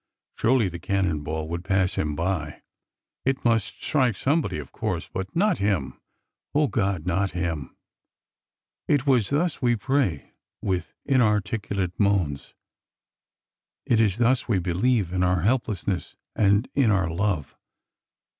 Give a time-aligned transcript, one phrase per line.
[0.35, 2.63] Surely the cannon ball would pass him by!
[3.23, 6.01] It must strike somebody, of course,— but not him!
[6.55, 7.77] O God, not him!
[8.87, 12.55] It is thus we pray, with inarticulate moans.
[13.85, 17.55] It is thus we believe, in our helplessness and in our love.